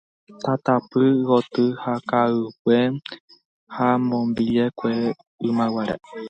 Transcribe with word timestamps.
tatapy 0.43 1.05
gotyo 1.27 1.65
ka'ygua 2.09 2.79
ha 3.75 3.89
bombilla 4.07 4.65
ku 4.77 4.83
ymaguare 5.47 5.95